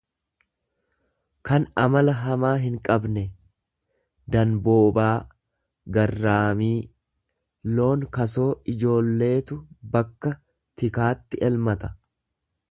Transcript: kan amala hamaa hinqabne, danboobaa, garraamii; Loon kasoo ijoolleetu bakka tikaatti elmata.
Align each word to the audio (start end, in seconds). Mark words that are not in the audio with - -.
kan 1.49 1.65
amala 1.81 2.15
hamaa 2.21 2.53
hinqabne, 2.63 3.23
danboobaa, 4.37 5.11
garraamii; 5.99 6.73
Loon 7.81 8.07
kasoo 8.19 8.49
ijoolleetu 8.75 9.59
bakka 9.97 10.33
tikaatti 10.83 11.45
elmata. 11.51 11.93